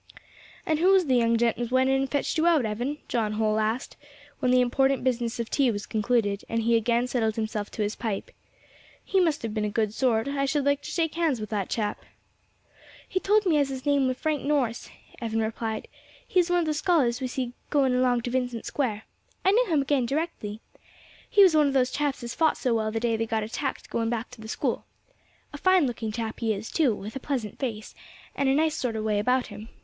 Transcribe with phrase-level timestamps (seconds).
[0.65, 3.33] "And who was the young gent as went in and fetched you out, Evan?" John
[3.33, 3.97] Holl asked,
[4.39, 7.95] when the important business of tea was concluded, and he again settled himself to his
[7.95, 8.31] pipe.
[9.05, 11.69] "He must have been a good sort; I should like to shake hands with that
[11.69, 12.03] chap."
[13.07, 14.89] "He told me as his name were Frank Norris,"
[15.21, 15.87] Evan replied;
[16.27, 19.03] "he is one of the scholars we see going along to Vincent Square;
[19.45, 20.61] I knew him again directly.
[21.29, 23.91] He was one of those chaps as fought so well the day they got attacked
[23.91, 24.85] going back to the School.
[25.53, 27.93] A fine looking chap he is too, with a pleasant face,
[28.35, 29.69] and a nice sort of way about him.